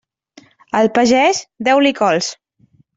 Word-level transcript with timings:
Al 0.79 0.89
pagès, 0.97 1.43
deu-li 1.69 1.95
cols. 2.05 2.35